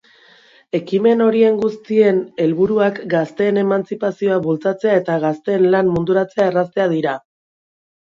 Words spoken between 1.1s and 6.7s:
horien guztien helburuak gazteen emantzipazioa bultzatzea eta gazteen lan munduratzea